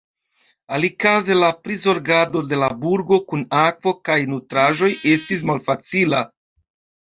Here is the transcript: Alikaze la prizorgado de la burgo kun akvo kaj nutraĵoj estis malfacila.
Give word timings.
Alikaze 0.77 1.37
la 1.39 1.49
prizorgado 1.65 2.41
de 2.55 2.59
la 2.65 2.71
burgo 2.87 3.21
kun 3.29 3.45
akvo 3.61 3.95
kaj 4.11 4.19
nutraĵoj 4.35 4.93
estis 5.15 5.49
malfacila. 5.55 6.27